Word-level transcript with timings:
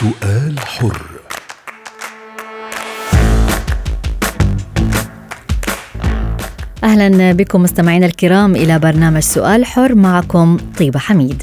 سؤال 0.00 0.60
حر 0.60 1.02
أهلا 6.84 7.32
بكم 7.32 7.62
مستمعينا 7.62 8.06
الكرام 8.06 8.56
إلى 8.56 8.78
برنامج 8.78 9.20
سؤال 9.20 9.64
حر 9.64 9.94
معكم 9.94 10.56
طيبة 10.78 10.98
حميد. 10.98 11.42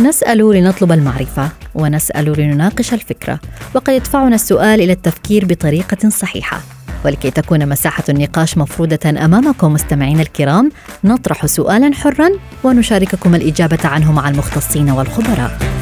نسأل 0.00 0.38
لنطلب 0.38 0.92
المعرفة 0.92 1.48
ونسأل 1.74 2.40
لنناقش 2.40 2.94
الفكرة 2.94 3.40
وقد 3.74 3.92
يدفعنا 3.92 4.34
السؤال 4.34 4.80
إلى 4.80 4.92
التفكير 4.92 5.44
بطريقة 5.44 6.08
صحيحة. 6.08 6.60
ولكي 7.04 7.30
تكون 7.30 7.68
مساحة 7.68 8.04
النقاش 8.08 8.58
مفروضة 8.58 9.24
أمامكم 9.24 9.72
مستمعينا 9.72 10.22
الكرام 10.22 10.70
نطرح 11.04 11.46
سؤالا 11.46 11.94
حرا 11.94 12.30
ونشارككم 12.64 13.34
الإجابة 13.34 13.78
عنه 13.84 14.12
مع 14.12 14.28
المختصين 14.28 14.90
والخبراء. 14.90 15.80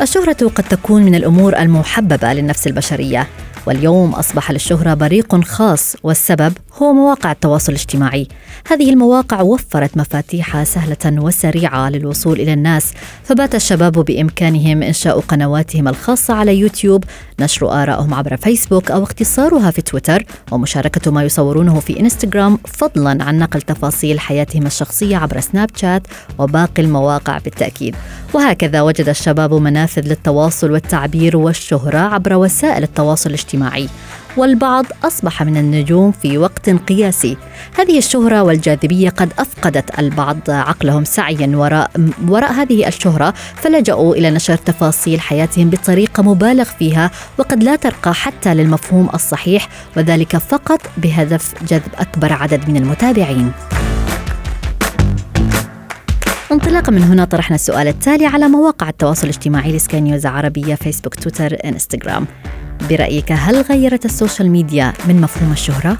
الشهرة 0.00 0.48
قد 0.48 0.64
تكون 0.64 1.02
من 1.02 1.14
الأمور 1.14 1.58
المحببة 1.58 2.32
للنفس 2.32 2.66
البشرية 2.66 3.28
واليوم 3.66 4.10
أصبح 4.10 4.50
للشهرة 4.50 4.94
بريق 4.94 5.44
خاص 5.44 5.96
والسبب 6.02 6.52
هو 6.78 6.92
مواقع 6.92 7.32
التواصل 7.32 7.72
الاجتماعي. 7.72 8.28
هذه 8.66 8.90
المواقع 8.90 9.40
وفرت 9.40 9.96
مفاتيح 9.96 10.62
سهلة 10.62 11.22
وسريعة 11.22 11.90
للوصول 11.90 12.40
إلى 12.40 12.52
الناس 12.52 12.92
فبات 13.24 13.54
الشباب 13.54 13.92
بإمكانهم 13.92 14.82
إنشاء 14.82 15.20
قنواتهم 15.20 15.88
الخاصة 15.88 16.34
على 16.34 16.56
يوتيوب. 16.56 17.04
نشر 17.40 17.82
آرائهم 17.82 18.14
عبر 18.14 18.36
فيسبوك 18.36 18.90
أو 18.90 19.02
اختصارها 19.02 19.70
في 19.70 19.82
تويتر 19.82 20.24
ومشاركة 20.52 21.10
ما 21.10 21.22
يصورونه 21.22 21.80
في 21.80 22.00
إنستغرام 22.00 22.58
فضلا 22.64 23.24
عن 23.24 23.38
نقل 23.38 23.62
تفاصيل 23.62 24.20
حياتهم 24.20 24.66
الشخصية 24.66 25.16
عبر 25.16 25.40
سناب 25.40 25.70
شات 25.76 26.02
وباقي 26.38 26.82
المواقع 26.82 27.38
بالتأكيد. 27.38 27.96
وهكذا 28.34 28.82
وجد 28.82 29.08
الشباب 29.08 29.54
منافذ 29.54 30.08
للتواصل 30.08 30.70
والتعبير 30.70 31.36
والشهرة 31.36 31.98
عبر 31.98 32.34
وسائل 32.34 32.82
التواصل 32.82 33.30
الاجتماعي. 33.30 33.88
والبعض 34.36 34.86
أصبح 35.04 35.42
من 35.42 35.56
النجوم 35.56 36.12
في 36.12 36.38
وقت 36.38 36.70
قياسي. 36.70 37.36
هذه 37.78 37.98
الشهرة 37.98 38.42
والجاذبية 38.42 39.08
قد 39.08 39.32
أفقدت 39.38 39.98
البعض 39.98 40.38
عقلهم 40.48 41.04
سعيا. 41.04 41.56
وراء, 41.56 41.90
وراء 42.28 42.52
هذه 42.52 42.88
الشهرة 42.88 43.34
فلجأوا 43.56 44.14
إلى 44.14 44.30
نشر 44.30 44.56
تفاصيل 44.56 45.20
حياتهم 45.20 45.70
بطريقة 45.70 46.22
مبالغ 46.22 46.64
فيها 46.64 47.10
وقد 47.38 47.62
لا 47.62 47.76
ترقى 47.76 48.14
حتى 48.14 48.54
للمفهوم 48.54 49.08
الصحيح 49.14 49.68
وذلك 49.96 50.36
فقط 50.36 50.80
بهدف 50.96 51.54
جذب 51.68 51.92
أكبر 51.98 52.32
عدد 52.32 52.68
من 52.68 52.76
المتابعين. 52.76 53.52
انطلاقا 56.52 56.92
من 56.92 57.02
هنا 57.02 57.24
طرحنا 57.24 57.54
السؤال 57.54 57.88
التالي 57.88 58.26
على 58.26 58.48
مواقع 58.48 58.88
التواصل 58.88 59.22
الاجتماعي 59.24 59.72
لسكاي 59.72 60.00
نيوز 60.00 60.26
عربية 60.26 60.74
فيسبوك 60.74 61.14
تويتر 61.14 61.56
انستغرام 61.64 62.26
برأيك 62.90 63.32
هل 63.32 63.62
غيرت 63.62 64.04
ال 64.04 64.11
social 64.11 64.50
media 64.50 64.92
من 65.08 65.20
مفهوم 65.20 65.52
الشهرة؟ 65.52 65.98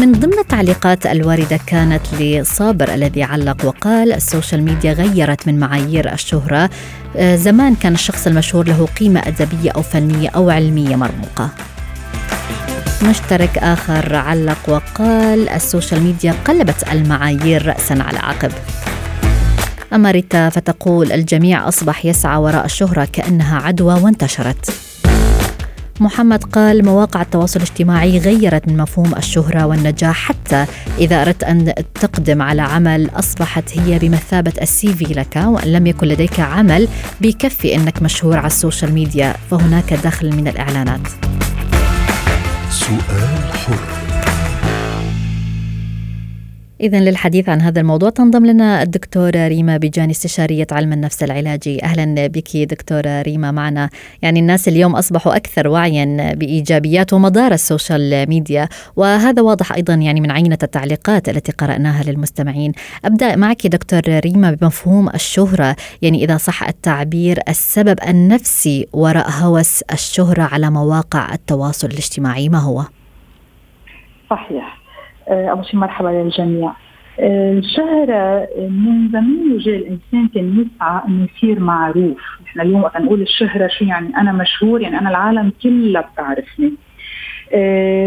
من 0.00 0.12
ضمن 0.12 0.38
التعليقات 0.38 1.06
الواردة 1.06 1.60
كانت 1.66 2.02
لصابر 2.20 2.94
الذي 2.94 3.22
علق 3.22 3.64
وقال 3.64 4.12
ال 4.12 4.19
social 4.19 4.62
media 4.62 4.92
غيرت 4.92 5.46
من 5.48 5.58
معايير 5.58 6.12
الشهرة. 6.12 6.70
آه، 7.16 7.36
زمان 7.36 7.74
كان 7.74 7.94
الشخص 7.94 8.26
المشهور 8.26 8.66
له 8.68 8.86
قيمة 9.00 9.20
أدبية 9.26 9.70
أو 9.70 9.82
فنية 9.82 10.28
أو 10.28 10.50
علمية 10.50 10.96
مرموقة. 10.96 11.50
مشترك 13.02 13.58
آخر 13.58 14.16
علق 14.16 14.68
وقال 14.68 15.48
ال 15.48 15.56
social 15.56 16.02
media 16.02 16.34
قلبت 16.44 16.92
المعايير 16.92 17.66
رأسا 17.66 17.94
على 18.00 18.18
عقب. 18.18 18.52
أما 19.92 20.10
ريتا 20.10 20.48
فتقول 20.48 21.12
الجميع 21.12 21.68
أصبح 21.68 22.06
يسعى 22.06 22.36
وراء 22.38 22.64
الشهرة 22.64 23.08
كأنها 23.12 23.58
عدوى 23.58 23.94
وانتشرت. 24.00 24.72
محمد 26.00 26.44
قال 26.44 26.84
مواقع 26.84 27.22
التواصل 27.22 27.60
الاجتماعي 27.60 28.18
غيرت 28.18 28.68
من 28.68 28.76
مفهوم 28.76 29.14
الشهرة 29.16 29.66
والنجاح 29.66 30.28
حتى 30.28 30.66
إذا 30.98 31.22
أردت 31.22 31.44
أن 31.44 31.72
تقدم 32.00 32.42
على 32.42 32.62
عمل 32.62 33.10
أصبحت 33.14 33.78
هي 33.78 33.98
بمثابة 33.98 34.52
ال 34.62 34.94
CV 34.94 35.04
لك 35.04 35.36
وأن 35.36 35.72
لم 35.72 35.86
يكن 35.86 36.06
لديك 36.06 36.40
عمل 36.40 36.88
بكفي 37.20 37.74
أنك 37.74 38.02
مشهور 38.02 38.36
على 38.36 38.46
ال 38.46 38.53
social 38.53 38.92
media 38.92 39.34
فهناك 39.50 39.94
دخل 39.94 40.36
من 40.36 40.48
الإعلانات. 40.48 41.31
سؤال 42.72 43.52
حر. 43.52 44.11
إذا 46.82 47.00
للحديث 47.00 47.48
عن 47.48 47.60
هذا 47.60 47.80
الموضوع 47.80 48.10
تنضم 48.10 48.46
لنا 48.46 48.82
الدكتورة 48.82 49.48
ريما 49.48 49.76
بجاني 49.76 50.10
استشارية 50.10 50.66
علم 50.72 50.92
النفس 50.92 51.22
العلاجي. 51.22 51.84
أهلا 51.84 52.26
بك 52.26 52.56
دكتورة 52.56 53.22
ريما 53.22 53.50
معنا. 53.50 53.90
يعني 54.22 54.40
الناس 54.40 54.68
اليوم 54.68 54.96
أصبحوا 54.96 55.36
أكثر 55.36 55.68
وعيا 55.68 56.34
بإيجابيات 56.34 57.12
ومضار 57.12 57.52
ال 57.52 57.63
social 57.63 58.28
media 58.28 58.68
وهذا 58.96 59.42
واضح 59.42 59.72
أيضا 59.72 59.94
يعني 59.94 60.20
من 60.20 60.30
عينة 60.30 60.58
التعليقات 60.62 61.28
التي 61.28 61.52
قرأناها 61.52 62.02
للمستمعين. 62.02 62.72
أبدأ 63.04 63.36
معك 63.36 63.66
دكتور 63.66 64.00
ريما 64.06 64.50
بمفهوم 64.50 65.08
الشهرة. 65.08 65.76
يعني 66.02 66.24
إذا 66.24 66.36
صح 66.36 66.62
التعبير 66.62 67.38
السبب 67.48 67.98
النفسي 68.08 68.86
وراء 68.92 69.30
هوس 69.30 69.82
الشهرة 69.82 70.42
على 70.42 70.70
مواقع 70.70 71.34
التواصل 71.34 71.86
الاجتماعي 71.86 72.48
ما 72.48 72.58
هو؟ 72.58 72.84
صحيح. 74.30 74.81
أول 75.32 75.66
شيء 75.66 75.80
مرحبا 75.80 76.08
للجميع. 76.08 76.72
الشهرة 77.18 78.48
من 78.58 79.08
زمان 79.08 79.52
وجه 79.52 79.76
الإنسان 79.76 80.28
كان 80.34 80.66
يسعى 80.76 81.00
إنه 81.08 81.26
يصير 81.36 81.60
معروف، 81.60 82.18
نحن 82.44 82.60
اليوم 82.60 82.82
وقت 82.82 83.00
نقول 83.00 83.22
الشهرة 83.22 83.68
شو 83.68 83.84
يعني 83.84 84.16
أنا 84.16 84.32
مشهور 84.32 84.80
يعني 84.80 84.98
أنا 84.98 85.10
العالم 85.10 85.52
كلها 85.62 86.02
بتعرفني. 86.02 86.72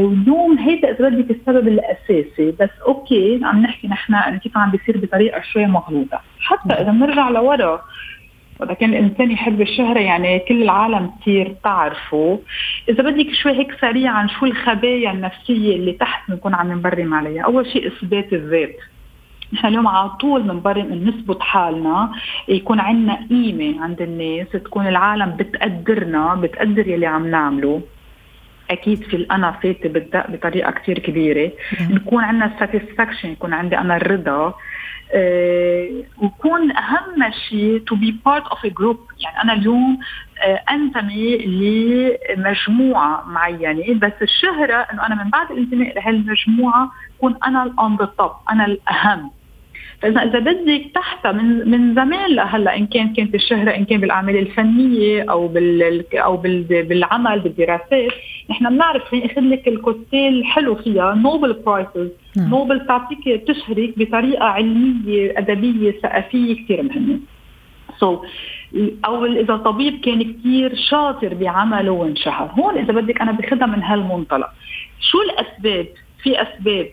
واليوم 0.06 0.58
هيدا 0.60 0.92
إذا 0.92 1.10
بدك 1.10 1.32
السبب 1.32 1.68
الأساسي. 1.68 2.52
بس 2.60 2.70
أوكي 2.88 3.40
عم 3.44 3.62
نحكي 3.62 3.88
نحن 3.88 4.38
كيف 4.38 4.58
عم 4.58 4.72
بيصير 4.72 4.98
بطريقة 4.98 5.42
شوي 5.42 5.66
مغلوطة، 5.66 6.22
حتى 6.40 6.74
إذا 6.74 6.92
بنرجع 6.92 7.30
لورا 7.30 7.82
وإذا 8.60 8.74
كان 8.74 8.90
الإنسان 8.90 9.32
يحب 9.32 9.62
الشهرة 9.62 10.00
يعني 10.00 10.40
كل 10.40 10.62
العالم 10.62 11.12
تصير 11.22 11.56
تعرفه. 11.64 12.40
إذا 12.90 13.04
بدك 13.04 13.34
شوي 13.34 13.52
هيك 13.52 13.72
سريعا 13.82 14.28
شو 14.28 14.46
الخبايا 14.46 15.12
النفسية 15.12 15.76
اللي 15.76 15.92
تحت 15.92 16.32
بنكون 16.32 16.56
عم 16.56 16.72
نبرم 16.72 17.14
عليها؟ 17.14 17.44
أول 17.44 17.68
شيء 17.68 17.88
إثبات 17.88 18.34
الذات. 18.34 18.76
نحن 19.54 19.68
اليوم 19.68 19.88
على 19.88 20.10
طول 20.10 20.42
بنبرم 20.44 20.94
نثبت 20.94 21.42
حالنا 21.42 22.12
يكون 22.48 22.80
عندنا 22.80 23.28
قيمة 23.30 23.84
عند 23.84 24.02
الناس 24.02 24.48
تكون 24.48 24.88
العالم 24.88 25.30
بتقدرنا 25.30 26.36
بتقدر 26.36 26.88
يلي 26.88 27.06
عم 27.06 27.28
نعمله. 27.28 27.82
أكيد 28.72 29.04
في 29.04 29.16
الأنا 29.16 29.52
فايتة 29.52 29.88
بالدق 29.88 30.32
بطريقة 30.32 30.72
كثير 30.72 31.00
كبيرة. 31.00 31.52
نكون 31.90 32.24
عندنا 32.24 32.52
satisfaction 32.60 33.30
يكون 33.30 33.54
عندي 33.54 33.78
أنا 33.78 33.96
الرضا 33.98 34.54
أه 35.14 35.90
ويكون 36.22 36.72
أهم 36.78 37.32
شيء 37.50 37.78
to 37.88 37.96
be 37.96 38.16
part 38.26 38.48
of 38.48 38.66
a 38.66 38.70
group 38.70 39.00
يعني 39.20 39.44
أنا 39.44 39.54
اليوم 39.54 40.00
آه، 40.46 40.62
أنتمي 40.72 41.38
لمجموعة 42.38 43.24
معينة 43.28 44.00
بس 44.00 44.14
الشهرة 44.22 44.76
إنه 44.76 45.06
أنا 45.06 45.24
من 45.24 45.30
بعد 45.30 45.52
الانتماء 45.52 45.96
لهالمجموعة 45.96 46.92
كون 47.20 47.36
أنا 47.48 47.64
ال 47.64 47.75
on 47.75 47.96
the 47.96 48.06
top 48.18 48.32
أنا 48.52 48.66
الأهم. 48.66 49.32
فإذا 50.02 50.22
إذا 50.24 50.40
بدك 50.40 50.92
تحت 50.96 51.28
من 51.28 51.70
من 51.72 51.96
زمان 51.96 52.36
لهلأ 52.36 52.76
إن 52.76 52.88
كان 52.88 53.14
كانت 53.14 53.36
الشهره 53.36 53.72
إن 53.72 53.86
كان 53.86 54.00
بالأعمال 54.02 54.38
الفنية 54.38 55.26
أو 55.32 55.48
بال 55.48 56.04
أو 56.18 56.38
بال 56.38 56.64
بالعمل 56.84 57.40
بالدراسات 57.40 58.12
نحن 58.50 58.70
بنعرف 58.70 59.04
خليني 59.04 59.26
اخذ 59.26 59.42
لك 59.42 59.68
ال 59.68 59.82
côté 59.82 60.40
الحلو 60.40 60.76
فيها 60.76 61.14
Nobel 61.14 61.54
prizes 61.54 62.10
نوبل 62.38 62.80
بتعطيك 62.80 63.30
بتشهرك 63.30 64.00
بطريقة 64.00 64.46
علمية 64.46 65.34
أدبية 65.38 65.92
ثقافية 65.92 66.64
كثير 66.64 66.84
مهمة. 66.84 67.20
so 67.98 68.18
so, 68.18 68.26
أو 69.06 69.26
إذا 69.26 69.58
طبيب 69.58 70.00
كان 70.00 70.34
كثير 70.34 70.76
شاطر 70.76 71.34
بعمله 71.34 71.92
وانشهر. 71.92 72.52
هون 72.60 72.78
إذا 72.78 72.94
بدك 72.94 73.22
أنا 73.22 73.32
باخذها 73.32 73.66
من 73.66 73.84
هالمنطلق. 73.84 74.50
شو 75.00 75.18
الأسباب؟ 75.22 75.88
في 76.24 76.42
أسباب 76.42 76.90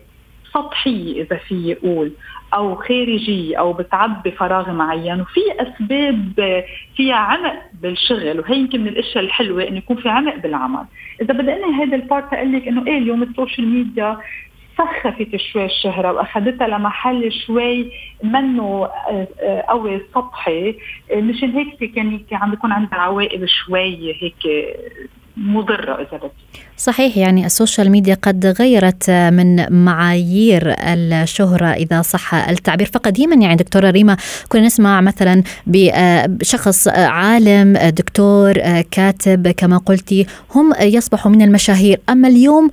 سطحية 0.54 1.22
إذا 1.22 1.36
في 1.36 1.76
أقول 1.78 2.12
أو 2.54 2.74
خارجيه 2.74 3.58
أو 3.58 3.72
بتعبي 3.72 4.30
فراغ 4.30 4.72
معين 4.72 5.20
وفي 5.20 5.40
أسباب 5.58 6.64
فيها 6.96 7.14
عمق 7.14 7.62
بالشغل 7.82 8.40
وهي 8.40 8.56
يمكن 8.56 8.80
من 8.80 8.88
الأشياء 8.88 9.24
الحلوة 9.24 9.68
إنه 9.68 9.76
يكون 9.78 9.96
في 9.96 10.08
عمق 10.08 10.36
بالعمل. 10.36 10.84
إذا 11.22 11.34
بدي 11.34 11.52
أنهي 11.52 11.84
هذا 11.84 11.96
ال 11.96 12.03
part 12.03 12.32
أقول 12.32 12.52
لك 12.52 12.68
إنه 12.68 12.86
إيه 12.86 12.98
اليوم 12.98 13.22
ال 13.22 13.29
social 13.29 13.68
media 13.68 14.18
سخفت 14.78 15.36
شوي 15.36 15.64
الشهرة 15.64 16.12
وأخذتها 16.12 16.68
لمحل 16.68 17.32
شوي 17.32 17.92
منه 18.22 18.84
آه، 19.08 19.28
آه، 19.40 19.64
قوي 19.68 20.02
سطحي. 20.14 20.76
آه، 21.12 21.20
مشان 21.20 21.50
هيك 21.50 21.94
كان 21.94 22.20
عم 22.32 22.50
بيكون 22.50 22.72
عندها 22.72 22.98
عواقب 22.98 23.44
شوي 23.44 24.14
هيك 24.22 24.66
مضرة 25.36 25.94
إذا 25.94 26.16
بدك. 26.18 26.32
صحيح 26.76 27.16
يعني 27.16 27.46
ال 27.46 27.52
social 27.52 27.90
media 27.90 28.14
قد 28.22 28.46
غيرت 28.46 29.10
من 29.10 29.72
معايير 29.84 30.74
الشهرة 30.78 31.66
إذا 31.66 32.02
صح 32.02 32.34
التعبير. 32.34 32.86
فقديما 32.86 33.36
يعني 33.36 33.56
دكتورة 33.56 33.90
ريما 33.90 34.16
كنا 34.48 34.66
نسمع 34.66 35.00
مثلا 35.00 35.42
بشخص 35.66 36.88
عالم 36.88 37.76
دكتور 37.76 38.58
كاتب 38.90 39.48
كما 39.48 39.78
قلتي 39.78 40.26
هم 40.54 40.72
يصبحوا 40.80 41.32
من 41.32 41.42
المشاهير. 41.42 42.00
أما 42.10 42.28
اليوم 42.28 42.70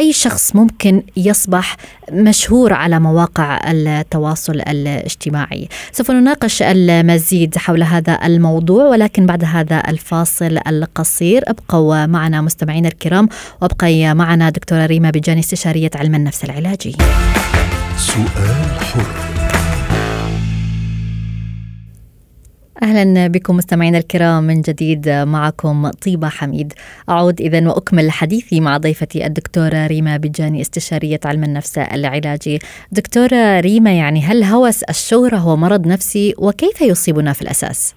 أي 0.00 0.12
شخص 0.12 0.56
ممكن 0.56 1.02
يصبح 1.16 1.76
مشهور 2.12 2.72
على 2.72 3.00
مواقع 3.00 3.60
التواصل 3.70 4.52
الاجتماعي؟ 4.52 5.68
سوف 5.92 6.10
نناقش 6.10 6.62
المزيد 6.62 7.58
حول 7.58 7.82
هذا 7.82 8.18
الموضوع 8.24 8.84
ولكن 8.84 9.26
بعد 9.26 9.44
هذا 9.44 9.82
الفاصل 9.88 10.58
القصير 10.66 11.42
ابقوا 11.46 12.06
معنا 12.06 12.40
مستمعينا 12.40 12.88
الكرام 12.88 13.28
وابقي 13.62 14.14
معنا 14.14 14.50
دكتورة 14.50 14.86
ريما 14.86 15.10
بجاني 15.10 15.40
استشارية 15.40 15.90
علم 15.94 16.14
النفس 16.14 16.44
العلاجي. 16.44 16.96
سؤال 17.96 18.80
حر. 18.80 19.39
أهلا 22.82 23.26
بكم 23.26 23.56
مستمعينا 23.56 23.98
الكرام 23.98 24.44
من 24.44 24.60
جديد 24.60 25.08
معكم 25.08 25.90
طيبة 25.90 26.28
حميد. 26.28 26.72
أعود 27.08 27.40
اذا 27.40 27.68
وأكمل 27.68 28.10
حديثي 28.10 28.60
مع 28.60 28.76
ضيفتي 28.76 29.26
الدكتورة 29.26 29.86
ريما 29.86 30.16
بجاني 30.16 30.60
استشارية 30.60 31.20
علم 31.24 31.44
النفس 31.44 31.78
العلاجي. 31.78 32.58
دكتورة 32.92 33.60
ريما 33.60 33.92
يعني 33.92 34.20
هل 34.20 34.44
هوس 34.44 34.82
الشهرة 34.82 35.36
هو 35.36 35.56
مرض 35.56 35.86
نفسي 35.86 36.34
وكيف 36.38 36.80
يصيبنا 36.80 37.32
في 37.32 37.42
الأساس؟ 37.42 37.94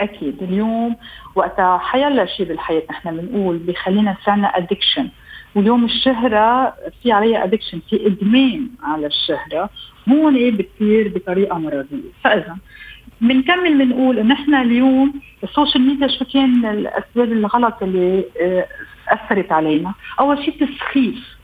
أكيد. 0.00 0.42
اليوم 0.42 0.96
وقتها 1.34 1.78
حيلا 1.78 2.26
شيء 2.26 2.46
بالحياة 2.46 2.82
نحن 2.90 3.16
بنقول 3.16 3.58
بخلينا 3.58 4.10
نصير 4.10 4.50
addiction 4.56 5.08
واليوم 5.54 5.84
الشهرة 5.84 6.74
في 7.02 7.12
عليها 7.12 7.44
addiction 7.44 7.80
في 7.90 8.06
إدمان 8.06 8.68
على 8.82 9.06
الشهرة. 9.06 9.70
هون 10.08 10.50
بتصير 10.50 11.08
بطريقة 11.08 11.58
مرضية. 11.58 12.10
فإذا 12.24 12.56
بنكمل 13.20 13.78
بنقول 13.78 14.18
انه 14.18 14.34
نحن 14.34 14.54
اليوم 14.54 15.14
ال 15.44 15.50
social 15.50 15.86
media 15.86 16.08
شو 16.08 16.24
كان 16.24 16.66
الأسباب 16.66 17.32
الغلط 17.32 17.82
اللي 17.82 18.24
آه، 18.42 18.66
أثرت 19.08 19.52
علينا؟ 19.52 19.94
أول 20.20 20.44
شيء 20.44 20.54
تسخيف. 20.66 21.40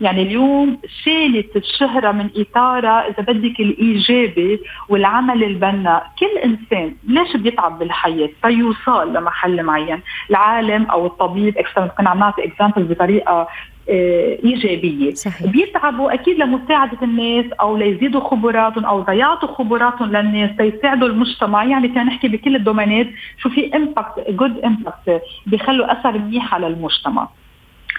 يعني 0.00 0.22
اليوم 0.22 0.78
شالت 1.04 1.56
الشهرة 1.56 2.12
من 2.12 2.30
إطارها 2.36 3.08
إذا 3.08 3.22
بدك 3.22 3.60
الإيجابي 3.60 4.60
والعمل 4.88 5.44
البناء، 5.44 6.06
كل 6.18 6.38
إنسان 6.44 6.94
ليش 7.08 7.36
بيتعب 7.36 7.78
بالحياة؟ 7.78 8.28
تيوصل 8.42 9.16
لمحل 9.16 9.62
معين، 9.62 10.00
العالم 10.30 10.84
أو 10.84 11.06
الطبيب 11.06 11.54
كنا 11.98 12.10
عم 12.10 12.18
نعطي 12.18 12.44
example 12.44 12.82
بطريقة 12.84 13.48
إيجابية. 13.88 15.14
صحيح. 15.14 15.50
بيتعبوا 15.50 16.14
أكيد 16.14 16.38
لمساعدة 16.38 16.98
الناس 17.02 17.44
أو 17.60 17.76
ليزيدوا 17.76 18.20
خبراتهم 18.20 18.84
أو 18.84 19.04
ليعطوا 19.08 19.48
خبراتهم 19.48 20.16
للناس 20.16 20.50
ليساعدوا 20.60 21.08
المجتمع. 21.08 21.64
يعني 21.64 21.88
كان 21.88 22.06
نحكي 22.06 22.28
بكل 22.28 22.56
الدومينات 22.56 23.06
شو 23.38 23.48
في 23.48 23.76
impact 23.76 24.30
good 24.30 24.58
impact 24.58 25.22
بيخلوا 25.46 25.92
أثر 25.92 26.18
منيح 26.18 26.54
على 26.54 26.66
المجتمع. 26.66 27.28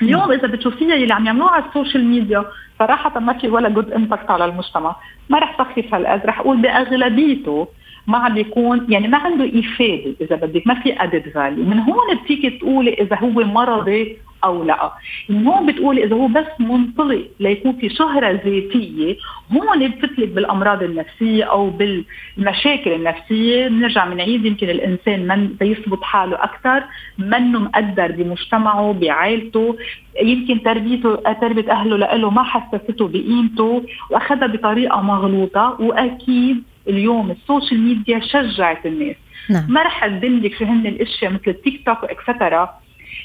اليوم 0.02 0.32
إذا 0.32 0.48
بتشوفيها 0.48 0.96
اللي 0.96 1.14
عم 1.14 1.26
يعملوها 1.26 1.52
على 1.52 1.64
ال 1.70 1.75
social 1.75 2.06
media 2.06 2.46
صراحة 2.80 3.20
ما 3.20 3.34
في 3.34 3.50
ولا 3.50 3.70
good 3.70 3.92
impact 3.92 4.30
على 4.30 4.46
المجتمع. 4.46 4.96
ما 5.30 5.40
رح 5.40 5.52
تخفف 5.58 5.94
هالقد 5.94 6.26
رح 6.26 6.40
أقول 6.40 6.58
بأغلبيته 6.58 7.68
ما 8.08 8.18
عم 8.18 8.34
بيكون 8.34 8.86
يعني 8.90 9.08
ما 9.08 9.18
عنده 9.18 9.60
افاده 9.60 10.16
إذا 10.22 10.36
بدك 10.36 10.68
ما 10.68 10.74
في 10.74 11.04
added 11.04 11.30
value 11.30 11.66
من 11.66 11.80
هون 11.80 12.16
بفيك 12.24 12.60
تقولي 12.62 12.94
إذا 12.94 13.16
هو 13.16 13.30
مرضي 13.30 14.18
أو 14.46 14.64
لا. 14.64 14.92
من 15.30 15.48
هون 15.48 15.66
بتقولي 15.66 16.04
إذا 16.04 16.16
هو 16.16 16.28
بس 16.28 16.48
منطلق 16.60 17.28
ليكون 17.40 17.74
في 17.74 17.90
شهرة 17.90 18.32
ذاتية 18.32 19.18
هون 19.52 19.88
بفوت 19.88 20.16
لك 20.16 20.30
بالأمراض 20.30 20.84
النفسية 20.84 21.44
أو 21.44 21.70
بالمشاكل 21.70 22.92
النفسية. 22.92 23.68
بنرجع 23.68 24.06
بنعيد 24.06 24.46
يمكن 24.46 24.70
الإنسان 24.70 25.28
منه 25.28 25.48
مثبت 25.48 26.04
حاله 26.04 26.44
أكثر 26.44 26.84
منه 27.18 27.60
مقدر 27.60 28.12
بمجتمعه 28.12 28.94
بعائلته. 28.94 29.78
يمكن 30.24 30.64
تربيته 30.64 31.16
تربية 31.16 31.72
أهله 31.72 31.98
له 31.98 32.30
ما 32.30 32.44
حسسته 32.44 33.08
بقيمته 33.08 33.84
وأخذها 34.12 34.48
بطريقة 34.48 35.02
مغلوطة. 35.02 35.78
وأكيد 35.80 36.64
اليوم 36.90 37.32
ال 37.32 37.39
social 37.39 37.80
media 37.80 38.20
شجعت 38.20 38.86
الناس. 38.86 39.16
نعم. 39.50 39.66
ما 39.70 39.84
رح 39.84 40.04
أعد 40.04 40.35
لك 40.35 40.56
شو 40.60 40.66
هن 40.66 40.86
الأشياء 40.88 41.32
مثل 41.32 41.44
التيك 41.48 41.86
توك 41.86 42.04
و 42.04 42.11
etcetera 42.11 42.70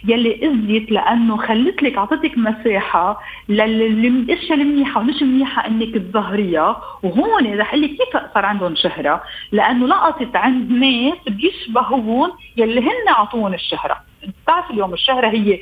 يلي 0.09 0.47
أذيت 0.47 0.93
لأنه 0.93 1.37
خلت 1.37 1.82
لك 1.82 1.99
أعطتك 1.99 2.39
مساحة 2.39 3.20
للاشياء 3.49 4.61
المنيحة 4.61 5.01
ومش 5.01 5.23
منيحه 5.23 5.67
إنك 5.67 5.94
تظهريها. 5.94 6.82
وهون 7.03 7.61
رح 7.61 7.75
لك 7.75 7.91
كيف 7.91 8.23
صار 8.34 8.46
عندهم 8.46 8.75
شهرة. 8.75 9.23
لأنه 9.53 9.87
لقطت 9.87 10.37
عند 10.37 10.70
ناس 10.70 11.19
بيشبهوهن 11.29 12.31
يلي 12.56 12.81
هن 12.81 13.08
اعطوهم 13.08 13.55
الشهرة. 13.55 13.96
بتعرف 14.43 14.70
اليوم 14.70 14.93
الشهرة 14.93 15.29
هي 15.29 15.61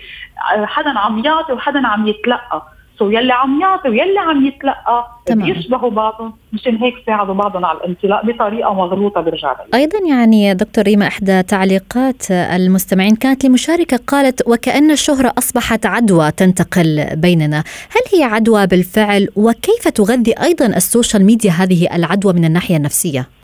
حدا 0.64 0.98
عم 0.98 1.24
يعطي 1.24 1.52
وحدا 1.52 1.86
عم 1.86 2.06
يتلقى. 2.06 2.77
so 2.98 3.10
يلي 3.10 3.32
عم 3.32 3.60
يعطي 3.60 3.88
ويلي 3.88 4.18
عم 4.18 4.46
يتلقى. 4.46 5.06
تمام. 5.26 5.52
بيشبهوا 5.52 5.90
بعضهم. 5.90 6.32
مشان 6.52 6.76
هيك 6.76 6.94
ساعدوا 7.06 7.34
بعضهم 7.34 7.64
على 7.64 7.78
الانطلاق 7.78 8.26
بطريقة 8.26 8.74
مغلوطة 8.74 9.20
برجع 9.20 9.56
أيضا 9.74 9.98
يعني 10.08 10.54
دكتور 10.54 10.84
ريما 10.84 11.06
إحدى 11.06 11.42
تعليقات 11.42 12.30
المستمعين 12.30 13.16
كانت 13.16 13.44
لمشاركة 13.44 14.00
قالت 14.06 14.42
وكأن 14.48 14.90
الشهرة 14.90 15.32
أصبحت 15.38 15.86
عدوى 15.86 16.30
تنتقل 16.30 17.06
بيننا، 17.16 17.64
هل 17.90 18.18
هي 18.18 18.24
عدوى 18.24 18.66
بالفعل؟ 18.66 19.28
وكيف 19.36 19.88
تغذي 19.88 20.34
أيضا 20.42 20.66
ال 20.66 20.75
social 20.75 21.24
media 21.24 21.50
هذه 21.50 21.96
العدوى 21.96 22.32
من 22.32 22.44
الناحية 22.44 22.76
النفسية؟ 22.76 23.37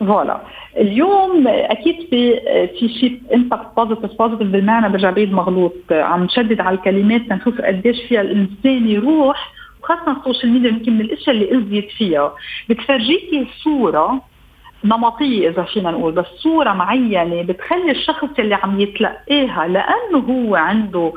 voilà. 0.00 0.40
اليوم 0.76 1.48
أكيد 1.48 1.96
في 2.10 2.40
في 2.78 2.88
شيء 2.88 3.20
impact 3.34 3.66
positif 3.76 4.18
positif 4.18 4.48
بالمعنى 4.48 4.88
برجع 4.88 5.10
بعيد 5.10 5.32
مغلوط. 5.32 5.74
عم 5.90 6.24
نشدد 6.24 6.60
على 6.60 6.76
الكلمات 6.76 7.20
لنشوف 7.30 7.60
قديش 7.60 8.02
فيها 8.08 8.20
الإنسان 8.20 8.88
يروح 8.88 9.52
وخاصه 9.82 10.16
ال 10.16 10.21
social 10.21 10.52
media 10.52 10.68
يمكن 10.68 10.92
من 10.92 11.00
الأشياء 11.00 11.36
اللي 11.36 11.50
اذيت 11.58 11.90
فيها. 11.90 12.32
بتفرجيكي 12.68 13.46
صورة 13.62 14.20
نمطية 14.84 15.48
إذا 15.48 15.62
فينا 15.62 15.90
نقول 15.90 16.12
بس 16.12 16.26
صورة 16.26 16.72
معينة 16.72 17.42
بتخلي 17.42 17.90
الشخص 17.90 18.28
اللي 18.38 18.54
عم 18.54 18.80
يتلقاها 18.80 19.68
لأنه 19.68 20.18
هو 20.28 20.54
عنده 20.54 21.12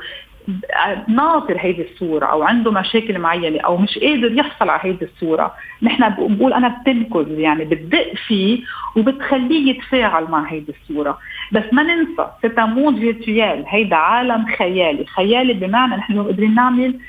ناطر 1.08 1.58
هيدي 1.60 1.82
الصورة 1.92 2.26
أو 2.26 2.44
عنده 2.44 2.72
مشاكل 2.72 3.20
معينة 3.20 3.60
أو 3.60 3.78
مش 3.78 4.00
قادر 4.00 4.32
يحصل 4.32 4.70
على 4.70 4.82
هيدي 4.84 5.06
الصورة. 5.06 5.54
نحن 5.82 6.10
بقول 6.10 6.54
أنا 6.54 6.68
بتنكز 6.68 7.40
يعني 7.40 7.66
بتدق 7.66 8.14
فيه 8.28 8.64
وبتخليه 8.96 9.70
يتفاعل 9.70 10.24
مع 10.24 10.44
هيدي 10.44 10.74
الصورة. 10.82 11.18
بس 11.52 11.64
ما 11.72 11.84
ننسى 11.84 12.28
c'est 12.42 12.66
un 12.66 12.75
monde 12.75 13.00
virtuel 13.00 13.64
هيدا 13.68 13.96
عالم 13.96 14.46
خيالي. 14.58 15.06
خيالي 15.06 15.54
بمعنى 15.54 15.96
نحن 15.96 16.24
قادرين 16.24 16.56
نعمل 16.56 17.00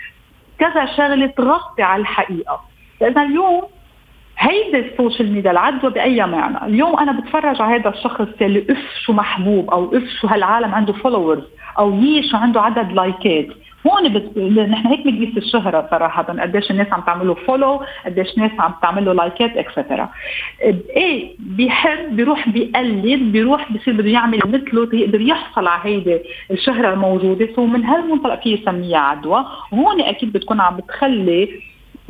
كذا 0.59 0.87
شغلة 0.97 1.27
تغطي 1.27 1.83
على 1.83 2.01
الحقيقة. 2.01 2.61
فإذا 3.01 3.23
اليوم 3.23 3.63
هيدي 4.39 4.79
ال 4.79 4.87
social 4.87 5.33
media 5.33 5.51
العدوى 5.51 5.91
بأي 5.91 6.27
معنى؟ 6.27 6.67
اليوم 6.67 6.99
أنا 6.99 7.13
بتفرج 7.21 7.63
على 7.63 7.81
هذا 7.81 7.91
الشخص 7.91 8.27
اللي 8.41 8.67
اف 8.71 8.95
شو 9.05 9.13
محبوب 9.13 9.71
أو 9.71 9.97
اف 9.97 10.05
شو 10.21 10.27
هالعالم 10.27 10.75
عنده 10.75 10.93
followers 10.93 11.43
أو 11.79 11.95
يي 11.95 12.23
شو 12.23 12.37
عنده 12.37 12.61
عدد 12.61 12.93
لايكات 12.93 13.47
هون 13.87 14.09
بت... 14.09 14.39
نحن 14.69 14.87
هيك 14.87 15.05
بنقيس 15.05 15.37
الشهرة 15.37 15.89
صراحة 15.91 16.23
قديش 16.23 16.71
الناس 16.71 16.87
عم 16.93 17.01
تعمل 17.01 17.27
له 17.27 17.35
follow 17.35 17.81
قديش 18.07 18.39
ناس 18.39 18.51
عم 18.59 18.75
تعمل 18.83 19.05
له 19.05 19.13
لايكات 19.13 19.57
et 19.57 19.70
cetera 19.70 20.09
إيه 20.97 21.35
بيحب 21.39 22.17
بيروح 22.17 22.49
بيقلد 22.49 23.33
بيروح 23.33 23.73
بصير 23.73 23.95
بده 23.95 24.09
يعمل 24.11 24.39
مثله 24.47 24.89
يقدر 24.93 25.21
يحصل 25.21 25.67
على 25.67 25.81
هيدي 25.85 26.19
الشهرة 26.51 26.95
الموجودة. 26.95 27.49
so 27.57 27.67
من 27.67 27.85
هالمنطلق 27.85 28.43
في 28.43 28.53
يسميها 28.53 28.99
عدوى. 28.99 29.47
وهون 29.73 30.01
أكيد 30.01 30.33
بتكون 30.33 30.61
عم 30.61 30.77
بتخلي 30.77 31.49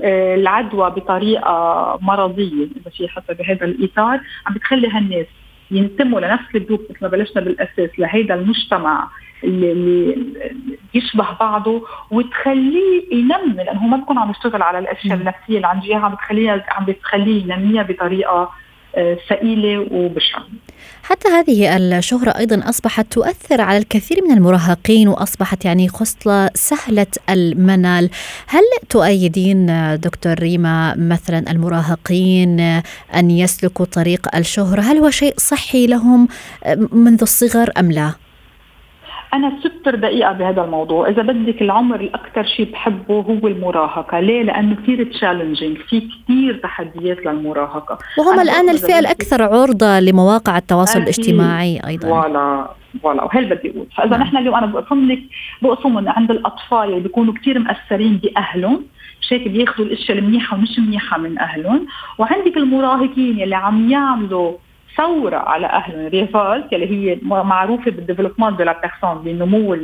العدوى 0.01 0.91
بطريقة 0.91 1.99
مرضية 2.03 2.65
إذا 2.65 2.91
في 2.97 3.09
حتى 3.09 3.35
بهذا 3.35 3.65
الإطار 3.65 4.21
عم 4.47 4.55
بتخلي 4.55 4.89
هالناس 4.89 5.27
ينتموا 5.71 6.21
لنفس 6.21 6.45
ال 6.55 6.59
group 6.59 6.81
مثل 6.91 6.99
ما 7.03 7.09
بلشنا 7.09 7.43
بالأساس 7.43 7.91
لهيدا 7.99 8.35
المجتمع 8.35 9.09
اللي, 9.45 10.17
يشبه 10.95 11.27
بعضه 11.41 11.87
وتخليه 12.11 13.15
ينمي 13.15 13.65
لأنه 13.65 13.87
ما 13.87 13.97
بكون 13.97 14.19
عم 14.19 14.31
يشتغل 14.31 14.63
على 14.63 14.79
الأشياء 14.79 15.17
النفسية 15.17 15.57
اللي 15.57 15.67
عنده 15.67 15.87
اياها 15.87 15.99
عم 16.01 16.15
بتخليها 16.15 16.65
عم 16.71 16.85
بتخليه 16.85 17.43
ينميها 17.43 17.83
بطريقة 17.83 18.51
ثقيلة 19.29 19.87
وبشعة. 19.91 20.43
حتى 21.03 21.29
هذه 21.29 21.77
الشهرة 21.77 22.31
أيضا 22.31 22.69
أصبحت 22.69 23.13
تؤثر 23.13 23.61
على 23.61 23.79
الكثير 23.79 24.25
من 24.25 24.37
المراهقين 24.37 25.09
وأصبحت 25.09 25.65
يعني 25.65 25.89
خصلة 25.89 26.51
سهلة 26.55 27.07
المنال 27.31 28.11
هل 28.47 28.63
تؤيدين 28.89 29.67
دكتور 30.01 30.35
ريما 30.39 30.95
مثلا 30.95 31.51
المراهقين 31.51 32.61
أن 33.15 33.31
يسلكوا 33.31 33.87
طريق 33.87 34.37
الشهرة 34.37 34.81
هل 34.81 34.97
هو 34.97 35.11
شيء 35.11 35.35
صحي 35.37 35.87
لهم 35.87 36.29
منذ 36.93 37.19
الصغر 37.23 37.73
أم 37.79 37.93
لا؟ 37.93 38.28
أنا 39.35 39.53
سوبر 39.63 39.95
دقيقة 39.95 40.33
بهذا 40.33 40.65
الموضوع. 40.65 41.09
إذا 41.09 41.23
بدك 41.23 41.63
العمر 41.63 42.01
الأكثر 42.01 42.45
شيء 42.45 42.73
بحبه 42.73 43.15
هو 43.15 43.49
المراهقة. 43.49 44.21
ليه؟ 44.21 44.43
لأنه 44.43 44.77
كثير 44.83 45.05
challenging 45.05 45.77
في 45.77 46.01
كثير 46.01 46.61
تحديات 46.63 47.27
للمراهقة. 47.27 47.99
وهم 48.19 48.41
الآن 48.41 48.69
الفئة 48.69 48.99
الأكثر 48.99 49.43
عرضة 49.43 50.01
لمواقع 50.01 50.59
التواصل 50.59 50.99
الاجتماعي 51.01 51.81
أيضا. 51.87 52.09
ولا 52.09 52.71
ولا. 53.03 53.25
وهي 53.25 53.45
بدي 53.45 53.71
أقول. 53.71 53.87
فإذا 53.97 54.17
نحن 54.17 54.37
اليوم 54.37 54.55
أنا 54.55 54.67
بقسم 54.67 55.13
لك 55.13 55.23
بقسم 55.63 56.09
عند 56.09 56.31
الأطفال 56.31 56.89
اللي 56.89 57.01
بيكونوا 57.01 57.35
كثير 57.35 57.59
مأثرين 57.59 58.17
بأهلهم 58.17 58.85
هيك 59.31 59.49
بياخذوا 59.49 59.87
الأشياء 59.87 60.19
المنيحة 60.19 60.57
ومش 60.57 60.79
منيحة 60.79 61.19
من 61.19 61.39
أهلهم. 61.39 61.87
وعندك 62.19 62.57
المراهقين 62.57 63.43
اللي 63.43 63.57
عم 63.57 63.91
يعملوا 63.91 64.53
ثورة 64.99 65.37
على 65.37 65.67
أهلهم 65.67 66.07
révolte 66.07 66.73
اللي 66.73 66.87
هي 66.91 67.19
معروفة 67.25 67.91
بال 67.91 68.00
développement 68.00 68.59
de 68.59 68.65
la 68.65 68.81
personne 68.83 69.25
بالنمو 69.25 69.75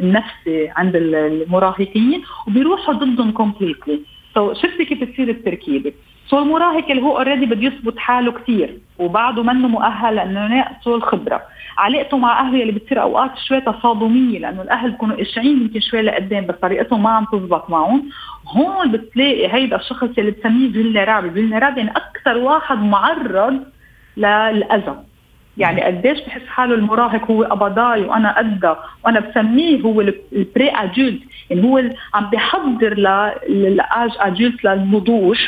النفسي 0.00 0.70
عند 0.76 0.96
المراهقين 0.96 2.22
وبيروحوا 2.48 2.94
ضدهم 2.94 3.32
completely 3.32 4.54
so, 4.54 4.56
شفتي 4.56 4.84
كيف 4.84 5.00
بتصير 5.00 5.28
التركيبة؟ 5.28 5.92
so, 6.26 6.40
المراهق 6.40 6.90
اللي 6.90 7.02
هو 7.02 7.16
already 7.16 7.46
بده 7.46 7.66
يثبت 7.66 7.98
حاله 7.98 8.32
كثير 8.32 8.78
وبعده 8.98 9.42
منه 9.42 9.68
مؤهل 9.68 10.16
لأنه 10.16 10.46
ناقصه 10.46 10.94
الخبرة. 10.94 11.42
علاقته 11.78 12.18
مع 12.18 12.40
أهله 12.40 12.62
اللي 12.62 12.72
بتصير 12.72 13.02
أوقات 13.02 13.30
شوي 13.48 13.60
تصادمية 13.60 14.38
لأنه 14.38 14.62
الأهل 14.62 14.90
بيكونوا 14.90 15.20
قاشعين 15.20 15.62
يمكن 15.62 15.80
شوي 15.80 16.02
لقدام 16.02 16.46
بس 16.46 16.54
طريقتهم 16.62 17.02
ما 17.02 17.10
عم 17.10 17.24
تزبط 17.32 17.70
معهم. 17.70 18.08
هون 18.48 18.92
بتلاقي 18.92 19.54
هيدا 19.54 19.76
الشخص 19.76 20.08
اللي 20.18 20.30
بتسميه 20.30 20.72
vulnerable 20.72 21.30
vulnerable 21.30 21.78
يعني 21.78 21.90
أكثر 21.90 22.36
واحد 22.38 22.78
معرض 22.78 23.64
للاذى 24.16 24.96
يعني 25.58 25.82
قديش 25.82 26.20
بحس 26.20 26.46
حاله 26.48 26.74
المراهق 26.74 27.30
هو 27.30 27.42
قبضاي 27.42 28.02
وأنا 28.02 28.38
قدها 28.38 28.78
وأنا 29.04 29.20
بسميه 29.20 29.80
هو 29.82 30.00
ال 30.00 30.70
pré-adulte 30.70 31.20
يعني 31.50 31.64
هو 31.64 31.78
عم 32.14 32.30
بحضر 32.30 32.94
لل 33.48 33.73
âge 33.73 34.10
adulte 34.18 34.64
للنضوج 34.64 35.38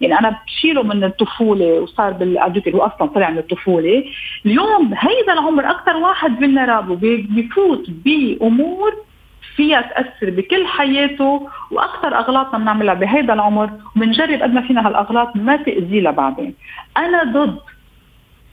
يعني 0.00 0.18
أنا 0.18 0.38
بشيله 0.46 0.82
من 0.82 1.04
الطفولة 1.04 1.80
وصار 1.80 2.12
بال 2.12 2.26
adulte 2.26 2.66
اللي 2.66 2.78
هو 2.78 2.82
أصلا 2.82 3.08
طلع 3.08 3.30
من 3.30 3.38
الطفولة. 3.38 4.04
اليوم 4.46 4.94
هيدا 4.98 5.32
العمر 5.32 5.70
أكثر 5.70 5.96
واحد 5.96 6.38
vulnerable 6.38 6.96
بيفوت 7.30 7.86
بأمور 7.90 8.92
فيها 9.56 9.80
تأثر 9.80 10.30
بكل 10.30 10.66
حياته 10.66 11.48
وأكثر 11.70 12.18
اغلاطنا 12.18 12.58
بنعملها 12.58 12.94
بهيدا 12.94 13.32
العمر. 13.32 13.70
وبنجرب 13.96 14.42
قد 14.42 14.54
ما 14.54 14.60
فينا 14.60 14.86
هالأغلاط 14.86 15.36
ما 15.36 15.56
تاذيه 15.56 16.00
لبعدين 16.00 16.54
أنا 16.96 17.22
ضد 17.24 17.58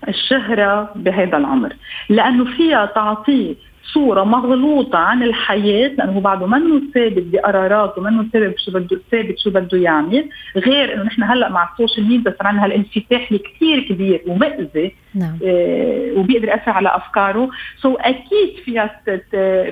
الشهرة 0.08 0.92
بهذا 0.96 1.38
العمر. 1.38 1.74
لأنه 2.10 2.46
فيها 2.46 2.86
تعطيه 2.86 3.56
صورة 3.94 4.24
مغلوطة 4.24 4.98
عن 4.98 5.24
الحياة 5.24 5.88
لأنه 5.88 6.20
بعده 6.20 6.48
منه 6.48 6.82
ثابت 6.94 7.24
بقراراته 7.24 8.02
منه 8.02 8.26
ثابت 8.34 8.60
شو 8.60 8.72
بده 8.72 9.02
ثابت 9.12 9.40
شو 9.40 9.50
بده 9.50 9.78
يعمل 9.78 10.30
غير 10.58 10.94
إنه 10.94 11.04
نحن 11.04 11.24
هلأ 11.24 11.50
مع 11.50 11.70
ال 11.72 11.77
social 11.77 12.08
media 12.08 12.36
صار 12.38 12.48
عندنا 12.48 12.66
هالانفتاح 12.66 13.28
اللي 13.32 13.40
كثير 13.40 13.80
كبير 13.80 14.22
ومأذي 14.28 14.96
نعم. 15.16 15.38
آه 15.46 16.12
وبيقدر 16.16 16.48
يأثر 16.48 16.72
على 16.72 16.90
أفكاره. 16.96 17.50
so 17.82 17.98
أكيد 18.00 18.56
فيها 18.66 19.02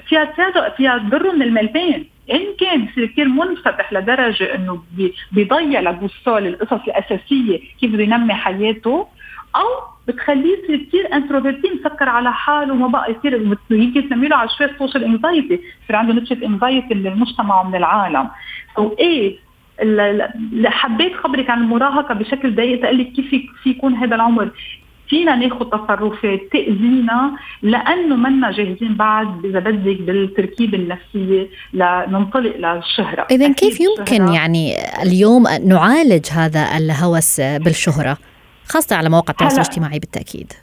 فيها 0.08 0.26
تساعده 0.26 0.70
فيها 0.78 0.98
تضره 0.98 1.32
من 1.32 1.42
الميلتين. 1.42 2.06
إن 2.32 2.40
كان 2.60 2.86
بصير 2.86 3.06
كثير 3.06 3.28
منفتح 3.28 3.94
لدرجة 3.94 4.56
إنه 4.56 4.84
بيضيع 5.32 5.80
البوصلة 5.80 6.48
القصص 6.48 6.82
الأساسية 6.88 7.60
كيف 7.82 7.92
بده 7.92 8.04
ينمي 8.04 8.34
حياته 8.34 9.08
أو 9.56 9.68
بتخليه 10.08 10.58
يصير 10.64 10.86
كثير 10.88 11.14
introverti 11.14 11.70
مسكر 11.80 12.10
على 12.10 12.34
حاله 12.34 12.74
وما 12.74 12.88
بقى 12.88 13.12
يصير 13.12 13.58
يمكن 13.70 14.10
تسمي 14.10 14.28
له 14.28 14.36
على 14.36 14.50
شوية 14.58 14.72
social 14.80 15.04
anxiety 15.04 15.60
يصير 15.84 15.96
عنده 15.96 16.14
نتفة 16.14 16.46
anxiety 16.46 16.94
من 16.94 17.08
المجتمع 17.08 17.62
ومن 17.62 17.76
العالم. 17.76 18.30
so 18.76 18.96
إيه 19.00 19.36
حبيت 20.66 21.16
خبرك 21.16 21.50
عن 21.50 21.62
المراهقة 21.62 22.14
بشكل 22.14 22.56
دقيق 22.56 22.82
تقول 22.82 22.98
لك 23.00 23.12
كيف 23.12 23.30
في 23.64 23.70
يكون 23.70 23.94
هذا 23.96 24.16
العمر. 24.16 24.50
فينا 25.10 25.36
ناخذ 25.36 25.66
تصرفات 25.66 26.40
تأذينا 26.52 27.32
لأنه 27.62 28.16
منا 28.16 28.52
جاهزين 28.52 28.94
بعد 28.96 29.46
إذا 29.46 29.60
بدك 29.60 30.02
بالتركيبه 30.02 30.78
النفسيه 30.78 31.48
لننطلق 31.74 32.58
للشهرة. 32.58 33.28
اذا 33.32 33.54
كيف 33.54 33.80
يمكن 33.82 34.28
يعني 34.34 34.76
اليوم 35.04 35.44
نعالج 35.66 36.26
هذا 36.32 36.78
الهوس 36.78 37.42
بالشهرة؟ 37.42 38.18
خاصة 38.70 38.96
على 38.96 39.10
مواقع 39.10 39.32
التواصل 39.32 39.56
الاجتماعي 39.56 40.00
بالتأكيد. 40.00 40.54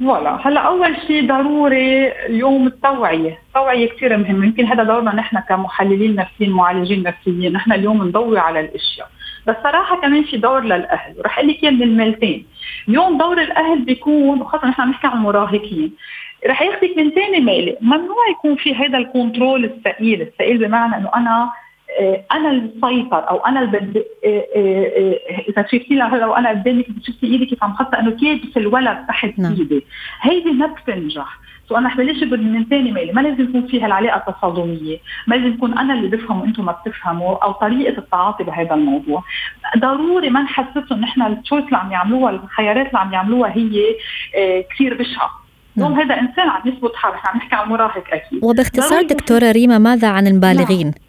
فوالا. 0.00 0.48
هلا 0.48 0.60
أول 0.60 0.96
شيء 1.06 1.28
ضروري 1.28 2.12
اليوم 2.26 2.66
التوعية، 2.66 3.38
التوعية 3.48 3.88
كثير 3.88 4.16
مهمة، 4.16 4.46
يمكن 4.46 4.66
هذا 4.66 4.82
دورنا 4.82 5.14
نحن 5.14 5.40
كمحللين 5.40 6.14
نفسيين 6.14 6.50
معالجين 6.50 7.02
نفسيين، 7.02 7.52
نحن 7.52 7.72
اليوم 7.72 8.08
نضوي 8.08 8.38
على 8.38 8.60
الأشياء، 8.60 9.08
بس 9.46 9.56
صراحة 9.62 10.00
كمان 10.00 10.24
في 10.24 10.36
دور 10.36 10.60
للأهل، 10.60 11.14
ورح 11.18 11.38
أقول 11.38 11.50
لك 11.50 11.64
من 11.64 11.82
الميلتين، 11.82 12.46
اليوم 12.88 13.18
دور 13.18 13.42
الأهل 13.42 13.84
بيكون 13.84 14.40
وخاصة 14.40 14.68
نحن 14.68 14.82
عم 14.82 14.90
نحكي 14.90 15.06
عن 15.06 15.16
المراهقين، 15.18 15.92
رح 16.46 16.62
ياخذك 16.62 16.92
من 16.96 17.10
ثاني 17.10 17.40
ميلة، 17.40 17.76
ممنوع 17.80 18.28
يكون 18.30 18.56
في 18.56 18.74
هذا 18.74 18.98
ال 18.98 19.06
control 19.06 19.64
الثقيل، 19.64 20.22
الثقيل 20.22 20.58
بمعنى 20.58 20.96
إنه 20.96 21.10
أنا 21.16 21.50
أنا 22.32 22.50
المسيطر 22.50 23.30
أو 23.30 23.36
أنا 23.36 23.60
اللي 23.60 23.78
بدي 23.78 23.98
آه، 23.98 24.46
آه، 24.56 25.18
إذا 25.48 25.62
شفتي 25.62 25.94
لو 25.94 26.34
أنا 26.34 26.48
قدامك 26.48 26.86
شفتي 27.02 27.26
ايدي 27.26 27.46
كيف 27.46 27.64
عم 27.64 27.72
حاطه 27.72 27.98
إنه 27.98 28.10
كابس 28.10 28.56
الولد 28.56 28.98
تحت 29.08 29.38
نعم. 29.38 29.52
إيدي 29.52 29.84
هيدي 30.20 30.52
ما 30.52 30.66
بتنجح 30.66 31.38
so 31.68 31.76
أنا 31.76 31.94
بلش 31.94 32.22
من 32.22 32.64
ثاني 32.64 32.92
ميلة 32.92 33.12
ما 33.12 33.20
لازم 33.20 33.44
يكون 33.44 33.66
فيها 33.66 33.86
العلاقة 33.86 34.32
تصادميه 34.32 34.98
ما 35.26 35.34
لازم 35.34 35.54
يكون 35.54 35.78
أنا 35.78 35.94
اللي 35.94 36.16
بفهم 36.16 36.40
وأنتم 36.40 36.64
ما 36.64 36.72
بتفهموا 36.72 37.44
أو 37.44 37.52
طريقة 37.52 37.98
التعاطي 37.98 38.44
بهذا 38.44 38.74
الموضوع 38.74 39.24
ضروري 39.78 40.30
ما 40.30 40.42
نحسسهم 40.42 41.00
نحن 41.00 41.22
ال 41.22 41.27
choices 41.27 41.64
اللي 41.64 41.76
عم 41.76 41.92
يعملوها 41.92 42.30
الخيارات 42.30 42.86
اللي 42.86 42.98
عم 42.98 43.12
يعملوها 43.12 43.56
هي 43.56 43.82
كثير 44.70 44.94
بشعة 44.94 45.30
نعم. 45.76 45.92
هذا 45.92 46.20
إنسان 46.20 46.48
عم 46.48 46.62
يثبت 46.64 46.94
حاله 46.94 47.16
عم 47.24 47.36
نحكي 47.36 47.54
عن 47.56 47.68
مراهق 47.68 48.04
أكيد 48.12 48.44
وباختصار 48.44 49.02
دكتورة 49.02 49.52
ريما 49.52 49.78
ماذا 49.78 50.08
عن 50.08 50.26
البالغين؟ 50.26 50.86
نعم. 50.86 51.05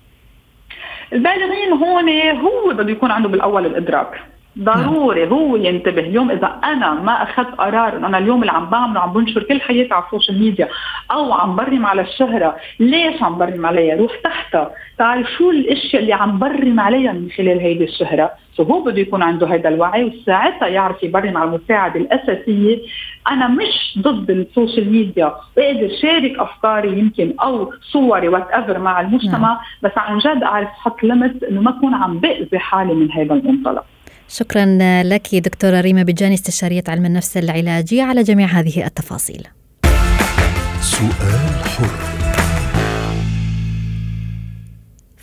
البالغين 1.14 1.74
هون 1.74 2.10
هو 2.10 2.74
بده 2.74 2.92
يكون 2.92 3.12
عنده 3.12 3.30
بالأول 3.30 3.66
الإدراك. 3.66 4.22
ضروري 4.60 5.28
هو 5.28 5.56
ينتبه 5.56 6.02
اليوم 6.02 6.32
إذا 6.32 6.60
أنا 6.64 6.94
ما 6.94 7.24
أخذت 7.24 7.56
قرار 7.58 7.98
انه 7.98 8.08
أنا 8.08 8.18
اليوم 8.18 8.42
اللي 8.42 8.52
عم 8.52 8.70
بعمله 8.70 9.00
عم 9.00 9.14
بنشر 9.14 9.44
كل 9.44 9.62
حياتي 9.62 9.94
على 9.94 10.04
ال 10.06 10.10
social 10.10 10.39
media 10.39 10.68
أو 11.12 11.34
عم 11.34 11.56
برم 11.56 11.86
على 11.86 12.02
الشهرة 12.02 12.56
ليش 12.80 13.24
عم 13.24 13.38
برم 13.38 13.66
عليها؟ 13.66 13.96
روح 13.96 14.12
تحتها 14.24 14.72
تعرف 14.98 15.28
شو 15.38 15.52
الأشياء 15.52 16.02
اللي 16.02 16.14
عم 16.14 16.40
برم 16.40 16.80
عليها 16.80 17.12
من 17.12 17.30
خلال 17.38 17.60
هيدي 17.60 17.84
الشهرة؟ 17.84 18.32
so 18.58 18.63
هو 18.64 18.82
بده 18.82 19.00
يكون 19.02 19.24
عنده 19.24 19.48
هذا 19.48 19.70
الوعي 19.70 20.04
وساعتها 20.04 20.68
يعرف 20.68 21.04
يبرم 21.04 21.38
على 21.38 21.50
المساعدة 21.50 22.00
الأساسية. 22.00 22.80
أنا 23.32 23.48
مش 23.48 24.00
ضد 24.00 24.32
ال 24.32 24.40
social 24.40 24.92
media 24.92 25.34
بقدر 25.58 25.90
شارك 26.02 26.40
أفكاري 26.40 27.00
يمكن 27.00 27.34
أو 27.42 27.74
صوري 27.92 28.28
whatever 28.27 28.80
مع 28.80 29.02
المجتمع 29.02 29.40
نعم. 29.40 29.58
بس 29.84 29.92
عن 29.98 30.18
جد 30.18 30.44
أعرف 30.44 30.68
أحط 30.68 31.04
limit 31.04 31.44
إنه 31.44 31.62
ما 31.62 31.70
أكون 31.70 31.94
عم 31.94 32.18
بأذي 32.20 32.60
حالي 32.60 32.94
من 32.94 33.12
هذا 33.12 33.34
المنطلق. 33.34 33.84
شكرا 34.29 34.77
لك 35.03 35.36
دكتورة 35.36 35.81
ريما 35.81 36.03
بجاني 36.03 36.34
استشارية 36.34 36.84
علم 36.88 37.05
النفس 37.05 37.38
العلاجي 37.38 38.01
على 38.01 38.24
جميع 38.24 38.48
هذه 38.48 38.86
التفاصيل. 38.86 39.48
سؤال 40.81 41.63
حر. 41.65 42.07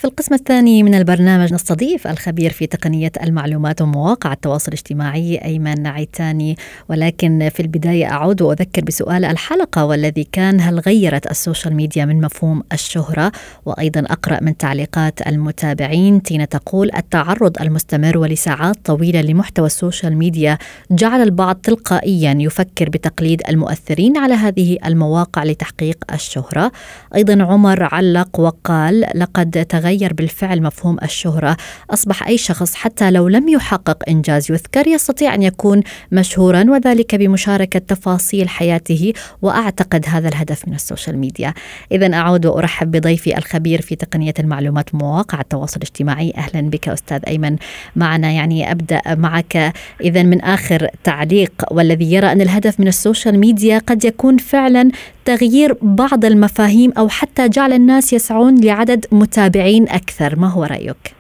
في 0.05 0.11
القسم 0.11 0.35
الثاني 0.35 0.83
من 0.83 0.95
البرنامج 0.95 1.55
نستضيف 1.55 2.07
الخبير 2.07 2.53
في 2.53 2.67
تقنية 2.67 3.13
المعلومات 3.23 3.83
ومواقع 3.83 4.33
التواصل 4.33 4.69
الاجتماعي 4.69 5.37
أيمن 5.45 5.87
عيتاني. 5.87 6.57
ولكن 6.89 7.51
في 7.55 7.61
البداية 7.61 8.11
أعود 8.11 8.43
وأذكر 8.43 8.85
بسؤال 8.85 9.25
الحلقة 9.25 9.85
والذي 9.85 10.25
كان 10.33 10.61
هل 10.61 10.79
غيرت 10.79 11.31
ال 11.31 11.37
social 11.37 11.75
media 11.75 12.05
من 12.05 12.21
مفهوم 12.21 12.63
الشهرة؟ 12.73 13.33
وأيضا 13.67 14.01
أقرأ 14.01 14.43
من 14.43 14.57
تعليقات 14.57 15.27
المتابعين 15.27 16.23
تينا 16.23 16.45
تقول 16.45 16.91
التعرض 16.97 17.61
المستمر 17.61 18.19
ولساعات 18.19 18.77
طويلة 18.85 19.21
لمحتوى 19.21 19.67
ال 19.67 19.74
social 19.74 20.17
media 20.17 20.59
جعل 20.91 21.23
البعض 21.23 21.57
تلقائيا 21.57 22.37
يفكر 22.39 22.89
بتقليد 22.89 23.43
المؤثرين 23.49 24.17
على 24.17 24.35
هذه 24.35 24.79
المواقع 24.87 25.45
لتحقيق 25.45 25.99
الشهرة. 26.13 26.73
أيضا 27.15 27.43
عمر 27.43 27.83
علق 27.83 28.41
وقال 28.41 29.07
لقد 29.15 29.67
تغير 29.69 29.94
تغير 29.95 30.13
بالفعل 30.13 30.63
مفهوم 30.63 30.97
الشهرة. 31.03 31.57
أصبح 31.91 32.27
أي 32.27 32.39
شخص 32.39 32.75
حتى 32.75 33.11
لو 33.11 33.29
لم 33.29 33.49
يحقق 33.49 34.09
إنجاز 34.09 34.51
يذكر 34.51 34.87
يستطيع 34.87 35.35
أن 35.35 35.43
يكون 35.43 35.83
مشهورا 36.13 36.65
وذلك 36.69 37.15
بمشاركة 37.15 37.79
تفاصيل 37.79 38.49
حياته 38.49 39.13
وأعتقد 39.43 40.05
هذا 40.09 40.29
الهدف 40.29 40.69
من 40.69 40.75
ال 40.75 40.81
social 40.81 41.19
media. 41.19 41.55
إذا 41.93 42.15
أعود 42.15 42.47
وأرحب 42.47 42.91
بضيفي 42.91 43.39
الخبير 43.39 43.81
في 43.81 43.97
تقنية 43.97 44.35
المعلومات 44.39 44.95
ومواقع 44.95 45.41
التواصل 45.41 45.77
الاجتماعي. 45.77 46.33
أهلا 46.37 46.71
بك 46.71 46.89
أستاذ 46.89 47.21
أيمن. 47.29 47.57
معنا 47.97 48.31
يعني 48.31 48.71
أبدأ 48.71 49.01
معك. 49.09 49.73
إذا 50.01 50.23
من 50.23 50.41
آخر 50.41 50.89
تعليق 51.05 51.53
والذي 51.71 52.13
يرى 52.13 52.33
أن 52.33 52.41
الهدف 52.41 52.81
من 52.81 52.89
السوشيال 52.89 53.39
ميديا 53.39 53.79
قد 53.79 54.05
يكون 54.05 54.37
فعلا 54.37 54.91
تغيير 55.25 55.77
بعض 55.83 56.25
المفاهيم 56.25 56.93
أو 56.99 57.09
حتى 57.09 57.49
جعل 57.49 57.73
الناس 57.73 58.13
يسعون 58.13 58.61
لعدد 58.61 59.07
متابعين 59.13 59.84
أكثر، 59.89 60.39
ما 60.39 60.49
هو 60.49 60.65
رأيك؟ 60.65 61.15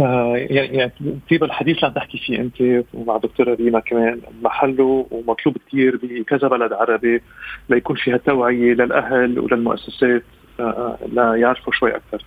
آه 0.00 0.36
يعني 0.36 0.90
طيب 1.30 1.44
الحديث 1.44 1.76
اللي 1.76 1.86
عم 1.86 1.92
تحكي 1.92 2.18
فيه 2.18 2.38
أنت 2.38 2.84
ومع 2.94 3.16
دكتورة 3.16 3.54
ريما 3.54 3.80
كمان 3.80 4.20
محله 4.42 5.06
ومطلوب 5.10 5.56
كثير 5.68 5.98
بكذا 6.02 6.48
بلد 6.48 6.72
عربي 6.72 7.22
ليكون 7.68 7.96
فيها 7.96 8.16
توعية 8.16 8.74
للاهل 8.74 9.38
وللمؤسسات 9.38 10.22
آه 10.60 10.98
ليعرفوا 11.12 11.72
شوي 11.72 11.96
أكثر. 11.96 12.24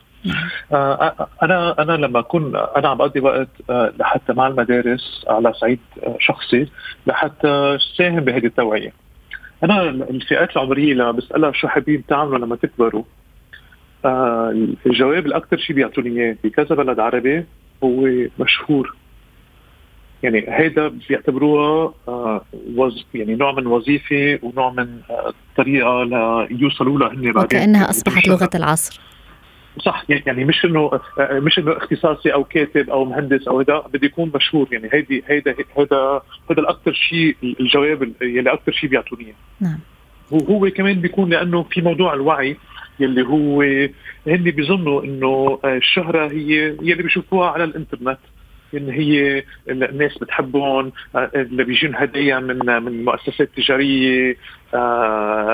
آه 0.73 1.27
أنا 1.43 1.81
أنا 1.81 1.91
لما 1.91 2.19
اكون 2.19 2.55
أنا 2.55 2.87
عم 2.87 2.97
بقضي 2.97 3.19
وقت 3.19 3.49
آه 3.69 3.93
لحتى 3.99 4.33
مع 4.33 4.47
المدارس 4.47 5.25
على 5.27 5.53
صعيد 5.53 5.79
آه 6.03 6.17
شخصي 6.19 6.67
لحتى 7.07 7.77
ساهم 7.97 8.19
بهذه 8.19 8.45
التوعية. 8.45 8.93
أنا 9.63 9.89
الفئات 9.89 10.51
العمرية 10.51 10.93
لما 10.93 11.11
بسألها 11.11 11.51
شو 11.51 11.67
حابين 11.67 12.05
تعملوا 12.05 12.37
لما 12.37 12.55
تكبروا 12.55 13.03
آه 13.03 13.24
الجواب 14.85 15.25
الأكثر 15.25 15.57
شيء 15.57 15.75
بيعطوني 15.75 16.09
إياه 16.09 16.35
بكذا 16.43 16.75
بلد 16.75 16.99
عربي 16.99 17.45
هو 17.83 18.09
مشهور. 18.39 18.95
يعني 20.23 20.45
هيدا 20.47 20.87
بيعتبروها 21.09 21.93
آه 22.07 22.45
يعني 23.13 23.35
نوع 23.35 23.51
من 23.51 23.67
وظيفة 23.67 24.39
ونوع 24.43 24.71
من 24.71 24.99
آه 25.09 25.33
طريقة 25.57 26.03
ليوصلوا 26.51 26.99
لها 26.99 27.09
هن 27.09 27.31
بعدين. 27.31 27.37
وكأنها 27.43 27.89
أصبحت 27.89 28.27
لغة 28.27 28.49
العصر. 28.55 28.99
صح 29.79 30.05
يعني 30.09 30.45
مش 30.45 30.65
إنه 30.65 30.91
مش 31.19 31.59
إنه 31.59 31.77
اختصاصي 31.77 32.33
أو 32.33 32.43
كاتب 32.43 32.89
أو 32.89 33.05
مهندس 33.05 33.47
أو 33.47 33.59
هذا 33.59 33.83
بدي 33.93 34.05
يكون 34.05 34.31
مشهور. 34.35 34.67
يعني 34.71 34.89
هيدي 34.93 35.23
هيدا 35.27 35.55
هذا 35.77 36.21
هذا 36.51 36.59
الأكثر 36.59 36.93
شيء 36.93 37.35
الجواب 37.43 38.11
يلي 38.21 38.53
أكثر 38.53 38.71
شيء 38.71 38.89
بيعطوني 38.89 39.33
نعم. 39.59 39.79
وهو 40.31 40.69
كمان 40.69 41.01
بيكون 41.01 41.29
لأنه 41.29 41.63
في 41.63 41.81
موضوع 41.81 42.13
الوعي. 42.13 42.57
يلي 42.99 43.21
هو 43.21 43.61
هن 44.27 44.43
بيظنوا 44.43 45.03
إنه 45.03 45.59
الشهرة 45.65 46.27
هي 46.31 46.75
يلي 46.81 47.03
بيشوفوها 47.03 47.49
على 47.49 47.63
الإنترنت 47.63 48.19
إن 48.73 48.89
هي 48.89 49.43
الناس 49.69 50.17
بتحبهم 50.17 50.91
اللي 51.15 51.63
بيجون 51.63 51.95
هدايا 51.95 52.39
من 52.39 52.83
من 52.83 53.05
مؤسسات 53.05 53.49
تجارية 53.57 54.37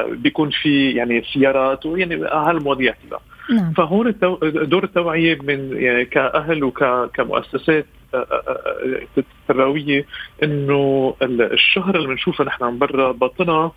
بيكون 0.07 0.49
في 0.49 0.91
يعني 0.91 1.23
سيارات 1.33 1.85
ويعني 1.85 2.15
هالمواضيع 2.15 2.93
كلها 3.09 3.19
نعم. 3.49 3.73
فهون. 3.73 4.15
دور 4.53 4.83
التوعية 4.83 5.37
من 5.43 5.73
يعني 5.73 6.05
كأهل 6.05 6.63
وكمؤسسات 6.63 7.85
تربويه 9.47 10.05
إنه 10.43 11.13
الشهرة 11.21 11.97
اللي 11.97 12.07
بنشوفها 12.07 12.45
نحن 12.45 12.63
من 12.63 12.77
برا 12.77 13.11
باطنها 13.11 13.71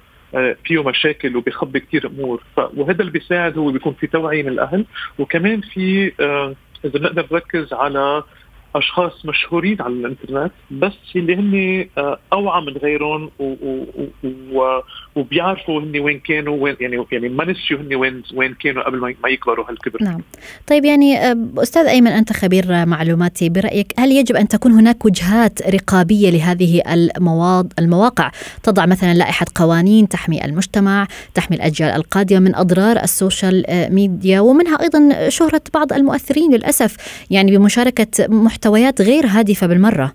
فيه 0.64 0.82
مشاكل 0.82 1.36
وبيخبي 1.36 1.80
كثير 1.80 2.06
أمور. 2.06 2.42
وهذا 2.56 3.00
اللي 3.00 3.12
بيساعد 3.12 3.58
هو 3.58 3.70
بيكون 3.70 3.92
في 3.92 4.06
توعية 4.06 4.42
من 4.42 4.48
الأهل 4.48 4.84
وكمان 5.18 5.60
في 5.60 6.12
إذا 6.84 6.98
بنقدر 6.98 7.26
نركز 7.32 7.72
على 7.72 8.22
أشخاص 8.74 9.26
مشهورين 9.26 9.82
على 9.82 9.94
الإنترنت 9.94 10.52
بس 10.70 10.92
اللي 11.16 11.34
هن 11.34 11.86
أوعى 12.32 12.60
من 12.60 12.72
غيرهم 12.72 13.30
وبيعرفوا 15.16 15.80
هن 15.80 15.98
وين 15.98 16.20
كانوا 16.20 16.56
وين 16.62 16.76
يعني 16.80 17.04
يعني 17.12 17.28
ما 17.28 17.44
نسيوا 17.44 17.80
هن 17.80 17.94
وين 17.94 18.22
وين 18.34 18.54
كانوا 18.54 18.82
قبل 18.82 19.14
ما 19.22 19.28
يكبروا 19.28 19.70
هالكبر. 19.70 20.02
نعم. 20.02 20.22
طيب 20.66 20.84
يعني 20.84 21.32
أستاذ 21.58 21.86
أيمن 21.86 22.10
أنت 22.10 22.32
خبير 22.32 22.86
معلوماتي. 22.86 23.48
برأيك 23.48 23.92
هل 23.98 24.12
يجب 24.12 24.36
أن 24.36 24.48
تكون 24.48 24.72
هناك 24.72 25.04
وجهات 25.04 25.62
رقابية 25.74 26.30
لهذه 26.30 26.82
المواض 26.92 27.72
المواقع؟ 27.78 28.30
تضع 28.62 28.86
مثلا 28.86 29.14
لائحة 29.14 29.46
قوانين 29.54 30.08
تحمي 30.08 30.44
المجتمع 30.44 31.06
تحمي 31.34 31.56
الأجيال 31.56 31.90
القادمة 31.90 32.40
من 32.40 32.54
أضرار 32.54 32.96
ال 32.96 33.06
social 33.06 33.64
media 33.90 34.40
ومنها 34.40 34.82
أيضا 34.82 35.28
شهرة 35.28 35.62
بعض 35.74 35.92
المؤثرين 35.92 36.54
للأسف. 36.54 36.96
يعني 37.30 37.56
بمشاركة 37.56 38.28
محتويات 38.64 39.02
غير 39.02 39.26
هادفة 39.26 39.66
بالمرة؟ 39.66 40.12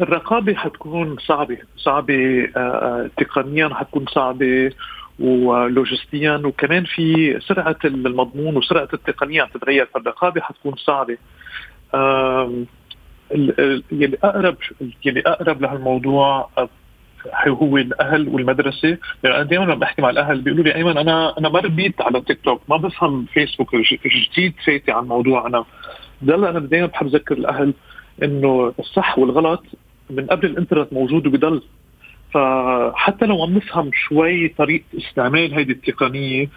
الرقابة 0.00 0.54
حتكون 0.54 1.16
صعبة 1.18 1.58
صعبة 1.76 2.48
آه 2.56 3.10
تقنيا 3.16 3.74
حتكون 3.74 4.06
صعبة 4.06 4.70
ولوجستيا 5.18 6.36
وكمان 6.44 6.84
في 6.84 7.38
سرعة 7.40 7.76
المضمون 7.84 8.56
وسرعة 8.56 8.88
التقنية 8.94 9.42
عم 9.42 9.48
تتغير 9.48 9.88
فالرقابة 9.94 10.40
حتكون 10.40 10.74
صعبة. 10.76 11.18
يلي 13.92 14.18
أقرب 14.24 14.56
يلي 15.04 15.20
أقرب 15.26 15.62
لهالموضوع 15.62 16.50
هو 17.48 17.76
الأهل 17.76 18.28
والمدرسة. 18.28 18.98
يعني 19.24 19.36
أنا 19.36 19.42
دائما 19.42 19.74
بحكي 19.74 20.02
مع 20.02 20.10
الأهل 20.10 20.40
بيقولوا 20.40 20.64
لي 20.64 20.74
أيمن 20.74 20.98
أنا 20.98 21.38
أنا 21.38 21.48
ما 21.48 21.60
ربيت 21.60 22.00
على 22.00 22.20
تيك 22.20 22.40
توك 22.44 22.62
ما 22.68 22.76
بفهم 22.76 23.26
فيسبوك 23.32 23.76
جديد 24.06 24.54
فايتي 24.66 24.92
على 24.92 25.02
الموضوع 25.02 25.46
أنا. 25.46 25.64
ضل 26.24 26.44
أنا 26.44 26.58
دائما 26.58 26.86
بحب 26.86 27.06
أذكر 27.06 27.34
الأهل 27.34 27.74
إنه 28.22 28.72
الصح 28.78 29.18
والغلط 29.18 29.64
من 30.10 30.26
قبل 30.26 30.46
الإنترنت 30.46 30.92
موجود 30.92 31.26
وبضل. 31.26 31.62
فحتى 32.34 33.26
لو 33.26 33.42
عم 33.42 33.56
نفهم 33.56 33.90
شوي 34.08 34.48
طريقة 34.48 34.84
استعمال 34.98 35.54
هذه 35.54 35.70
التقنية 35.70 36.48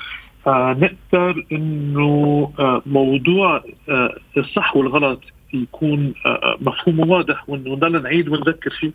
آه 0.48 0.78
نقدر 0.80 1.46
إنه 1.52 2.52
آه 2.60 2.82
موضوع 2.86 3.64
آه 3.90 4.16
الصح 4.38 4.76
والغلط 4.78 5.22
يكون 5.54 6.14
آه 6.26 6.58
مفهوم 6.62 7.10
واضح 7.10 7.50
ونضل 7.50 8.02
نعيد 8.04 8.30
ونذكر 8.30 8.70
فيه. 8.70 8.92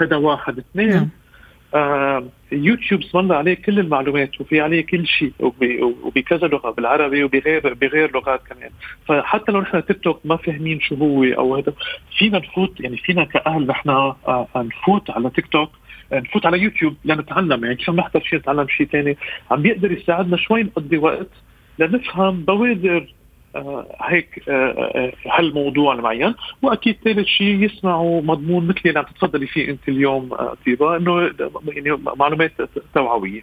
هذا 0.00 0.16
واحد. 0.16 0.58
اثنين 0.58 1.10
آه 1.74 2.24
يوتيوب 2.52 3.00
الله 3.14 3.36
عليه 3.36 3.54
كل 3.54 3.78
المعلومات 3.78 4.40
وفي 4.40 4.60
عليه 4.60 4.86
كل 4.86 5.06
شيء 5.06 5.32
وبكذا 6.02 6.46
لغة 6.46 6.70
بالعربي 6.70 7.24
وبغير 7.24 7.74
بغير 7.74 8.12
لغات 8.14 8.40
كمان. 8.46 8.70
فحتى 9.06 9.52
لو 9.52 9.60
نحن 9.60 9.84
تيك 9.84 10.00
توك 10.00 10.20
ما 10.24 10.36
فاهمين 10.36 10.80
شو 10.80 10.94
هو 10.94 11.24
أو 11.24 11.56
هذا 11.56 11.72
فينا 12.18 12.38
نفوت 12.38 12.80
يعني 12.80 12.96
فينا 12.96 13.24
كأهل 13.24 13.66
نحن 13.66 13.90
آه 13.90 14.48
نفوت 14.56 15.10
على 15.10 15.30
تيك 15.30 15.46
توك 15.46 15.70
نفوت 16.12 16.46
على 16.46 16.58
يوتيوب 16.60 16.96
لنتعلم. 17.04 17.64
يعني 17.64 17.76
كيف 17.76 17.90
نحضر 17.90 18.20
شيء 18.20 18.38
نتعلم 18.38 18.68
شيء 18.68 18.86
ثاني 18.86 19.16
عم 19.50 19.62
بيقدر 19.62 19.92
يساعدنا 19.92 20.36
شوي 20.36 20.62
نقضي 20.62 20.96
وقت 20.98 21.30
لنفهم 21.78 22.44
بوادر 22.44 22.98
آه 22.98 23.21
هيك 24.00 24.42
آه 24.48 25.12
هالموضوع 25.26 25.94
المعين 25.94 26.34
وأكيد 26.62 26.96
ثالث 27.04 27.26
شيء 27.26 27.62
يسمعوا 27.62 28.22
مضمون 28.22 28.66
مثل 28.66 28.80
اللي 28.86 28.98
عم 28.98 29.04
تتفضلي 29.04 29.46
فيه 29.46 29.70
أنت 29.70 29.88
اليوم 29.88 30.32
آه 30.32 30.56
طيبة 30.66 30.96
إنه 30.96 31.30
يعني 31.68 31.98
معلومات 32.16 32.52
توعوية. 32.94 33.42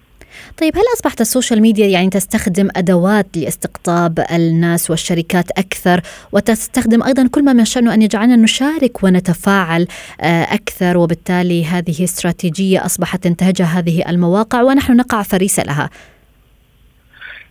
طيب 0.57 0.77
هل 0.77 0.83
أصبحت 0.97 1.21
السوشيال 1.21 1.61
ميديا 1.61 1.87
يعني 1.87 2.09
تستخدم 2.09 2.69
أدوات 2.75 3.37
لاستقطاب 3.37 4.25
الناس 4.31 4.89
والشركات 4.91 5.51
أكثر؟ 5.51 6.01
وتستخدم 6.31 7.03
أيضا 7.03 7.27
كل 7.27 7.45
ما 7.45 7.53
من 7.53 7.65
شأنه 7.65 7.93
أن 7.93 8.01
يجعلنا 8.01 8.35
نشارك 8.35 9.03
ونتفاعل 9.03 9.87
أكثر. 10.19 10.97
وبالتالي 10.97 11.65
هذه 11.65 12.03
استراتيجية 12.03 12.85
أصبحت 12.85 13.23
تنتهجها 13.23 13.65
هذه 13.65 14.09
المواقع 14.09 14.61
ونحن 14.61 14.97
نقع 14.97 15.21
فريسة 15.21 15.63
لها. 15.63 15.89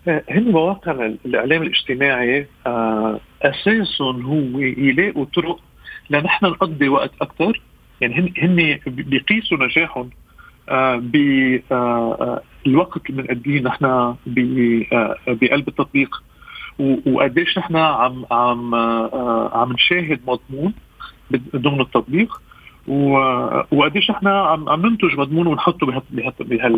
هن 0.08 0.50
مواقع 0.50 1.06
الإعلام 1.24 1.62
الاجتماعي 1.62 2.46
أساسهم 3.42 4.26
هو 4.26 4.58
يلاقوا 4.60 5.24
طرق 5.24 5.60
لنحن 6.10 6.46
نقضي 6.46 6.88
وقت 6.88 7.10
أكثر 7.20 7.60
يعني 8.00 8.14
هن 8.18 8.32
هن 8.38 8.78
بيقيسوا 8.86 9.58
نجاحهم 9.58 10.10
آه، 10.68 10.96
بالوقت 10.96 13.10
اللي 13.10 13.22
بنقضيه 13.22 13.60
نحن 13.60 14.14
بقلب 15.26 15.68
التطبيق. 15.68 16.22
وقديش 17.06 17.58
نحن 17.58 17.76
عم 17.76 18.24
عم 18.30 18.74
عم 19.54 19.72
نشاهد 19.72 20.20
مضمون 20.26 20.74
ضمن 21.56 21.80
التطبيق. 21.80 22.42
وقديش 23.72 24.10
إحنا 24.10 24.40
عم 24.40 24.86
ننتج 24.86 25.18
مضمون 25.18 25.46
ونحطه 25.46 25.86
بهال 26.40 26.72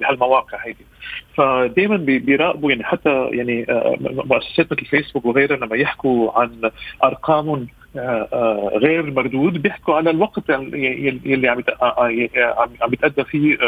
بهالمواقع 0.00 0.58
هيدي. 0.64 0.86
فدائما 1.34 1.96
بيراقبوا 1.96 2.70
يعني 2.70 2.84
حتى 2.84 3.28
يعني 3.32 3.66
آه، 3.70 3.96
مؤسسات 4.00 4.72
مثل 4.72 4.84
فيسبوك 4.84 5.24
وغيرها 5.24 5.56
لما 5.56 5.76
يحكوا 5.76 6.40
عن 6.40 6.70
ارقام 7.04 7.66
آه، 7.96 8.28
آه، 8.32 8.70
غير 8.74 9.10
مردود 9.10 9.62
بيحكوا 9.62 9.94
على 9.94 10.10
الوقت 10.10 10.48
يلي 10.48 11.48
عم 11.48 12.70
عم 12.82 12.90
بيتأدى 12.90 13.24
فيه 13.24 13.58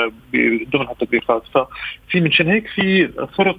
ضمن 0.73 0.87
هالتطبيقات. 0.87 1.43
ففي 1.55 2.21
منشان 2.21 2.49
هيك 2.49 2.67
في 2.67 3.09
فرق 3.39 3.59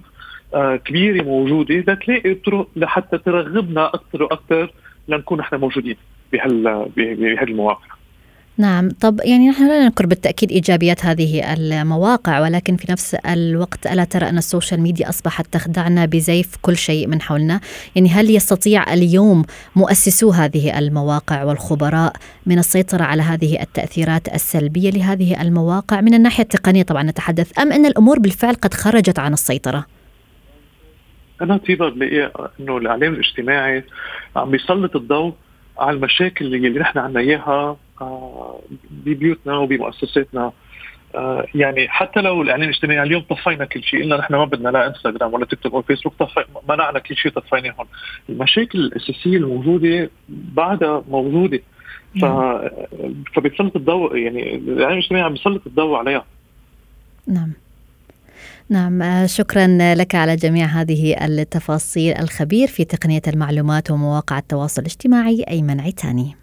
كبيرة 0.85 1.23
موجودة 1.23 1.75
لتلاقي 1.75 2.33
طرق 2.33 2.67
لحتى 2.75 3.17
ترغبنا 3.17 3.87
أكثر 3.87 4.23
وأكثر 4.23 4.73
لنكون 5.07 5.39
إحنا 5.39 5.57
موجودين 5.57 5.95
بهال 6.33 6.89
بهذه 6.97 7.43
المواقع 7.43 8.00
نعم 8.61 8.89
طب 8.89 9.19
يعني 9.25 9.49
نحن 9.49 9.67
لا 9.67 9.83
ننكر 9.83 10.05
بالتأكيد 10.05 10.51
إيجابيات 10.51 11.05
هذه 11.05 11.53
المواقع 11.53 12.39
ولكن 12.39 12.75
في 12.75 12.91
نفس 12.91 13.15
الوقت 13.15 13.87
ألا 13.87 14.03
ترى 14.03 14.29
أن 14.29 14.37
ال 14.37 14.43
social 14.43 14.81
media 14.81 15.09
أصبحت 15.09 15.53
تخدعنا 15.53 16.05
بزيف 16.05 16.55
كل 16.61 16.77
شيء 16.77 17.07
من 17.07 17.21
حولنا 17.21 17.59
يعني 17.95 18.09
هل 18.09 18.29
يستطيع 18.29 18.93
اليوم 18.93 19.43
مؤسسو 19.75 20.29
هذه 20.31 20.79
المواقع 20.79 21.43
والخبراء 21.43 22.13
من 22.45 22.59
السيطرة 22.59 23.03
على 23.03 23.21
هذه 23.21 23.61
التأثيرات 23.61 24.27
السلبية 24.27 24.89
لهذه 24.89 25.41
المواقع 25.41 26.01
من 26.01 26.13
الناحية 26.13 26.43
التقنية 26.43 26.83
طبعا 26.83 27.03
نتحدث 27.03 27.59
أم 27.59 27.71
أن 27.71 27.85
الأمور 27.85 28.19
بالفعل 28.19 28.53
قد 28.53 28.73
خرجت 28.73 29.19
عن 29.19 29.33
السيطرة؟ 29.33 29.85
أنا 31.41 31.57
طيبة 31.57 31.89
بلاقي 31.89 32.31
أنه 32.59 32.77
الإعلام 32.77 33.13
الاجتماعي 33.13 33.83
عم 34.35 34.51
بيسلط 34.51 34.95
الضوء 34.95 35.33
على 35.77 35.95
المشاكل 35.95 36.45
اللي 36.45 36.79
نحن 36.79 36.99
عنا 36.99 37.19
إياها 37.19 37.41
آه، 37.47 37.77
ببيوتنا 38.89 39.57
وبمؤسساتنا. 39.57 40.51
آه، 41.15 41.45
يعني 41.55 41.89
حتى 41.89 42.21
لو 42.21 42.41
الاعلام 42.41 42.69
الاجتماعي 42.69 43.03
اليوم 43.03 43.21
طفينا 43.21 43.65
كل 43.65 43.83
شيء 43.83 44.03
قلنا 44.03 44.17
نحن 44.17 44.35
ما 44.35 44.45
بدنا 44.45 44.69
لا 44.69 44.87
انستغرام 44.87 45.33
ولا 45.33 45.45
تيك 45.45 45.59
توك 45.59 45.73
ولا 45.73 45.83
فيسبوك 45.83 46.13
طفي 46.19 46.45
منعنا 46.69 46.99
كل 46.99 47.15
شيء 47.15 47.31
طفيناهم 47.31 47.85
المشاكل 48.29 48.79
الأساسية 48.79 49.37
الموجودة 49.37 50.09
بعدها 50.29 51.03
موجودة. 51.09 51.59
ف... 52.21 52.23
نعم. 52.25 52.69
فبيسلط 53.35 53.75
الضوء 53.75 54.17
يعني 54.17 54.55
الاعلام 54.55 54.97
الاجتماعي 54.97 55.25
عم 55.25 55.33
بيسلط 55.33 55.61
الضوء 55.67 55.97
عليها. 55.97 56.25
نعم. 57.27 57.53
نعم 58.69 59.01
آه، 59.01 59.25
شكرا 59.25 59.67
لك 59.95 60.15
على 60.15 60.35
جميع 60.35 60.65
هذه 60.65 61.25
التفاصيل. 61.25 62.17
الخبير 62.17 62.67
في 62.67 62.83
تقنية 62.83 63.21
المعلومات 63.27 63.91
ومواقع 63.91 64.37
التواصل 64.37 64.81
الاجتماعي 64.81 65.45
أيمن 65.49 65.79
عتاني 65.79 66.40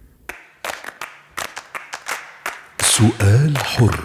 سؤال 2.98 3.58
حر. 3.58 4.00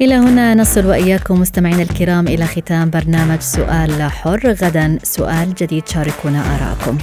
إلى 0.00 0.14
هنا 0.14 0.54
نصل 0.54 0.86
وإياكم 0.86 1.40
مستمعينا 1.40 1.82
الكرام 1.82 2.28
إلى 2.28 2.46
ختام 2.46 2.90
برنامج 2.90 3.40
سؤال 3.40 4.02
حر. 4.02 4.52
غدا 4.62 4.98
سؤال 5.02 5.54
جديد 5.54 5.88
شاركونا 5.88 6.56
آراءكم 6.56 6.98